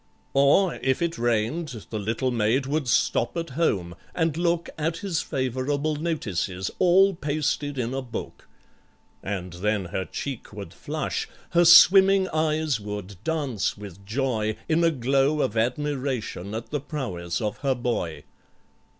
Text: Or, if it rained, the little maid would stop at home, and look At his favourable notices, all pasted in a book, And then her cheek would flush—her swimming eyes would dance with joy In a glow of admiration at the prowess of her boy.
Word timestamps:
Or, 0.33 0.79
if 0.81 0.99
it 0.99 1.19
rained, 1.19 1.85
the 1.91 1.99
little 1.99 2.31
maid 2.31 2.65
would 2.65 2.87
stop 2.87 3.37
at 3.37 3.51
home, 3.51 3.93
and 4.15 4.35
look 4.35 4.67
At 4.75 4.97
his 4.97 5.21
favourable 5.21 5.95
notices, 5.95 6.71
all 6.79 7.13
pasted 7.13 7.77
in 7.77 7.93
a 7.93 8.01
book, 8.01 8.47
And 9.21 9.53
then 9.53 9.85
her 9.93 10.05
cheek 10.05 10.51
would 10.51 10.73
flush—her 10.73 11.65
swimming 11.65 12.27
eyes 12.29 12.79
would 12.79 13.23
dance 13.23 13.77
with 13.77 14.03
joy 14.03 14.57
In 14.67 14.83
a 14.83 14.89
glow 14.89 15.39
of 15.41 15.55
admiration 15.55 16.55
at 16.55 16.71
the 16.71 16.79
prowess 16.81 17.39
of 17.39 17.57
her 17.57 17.75
boy. 17.75 18.23